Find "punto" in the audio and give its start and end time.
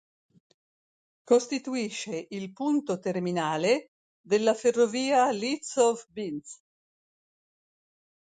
2.53-2.97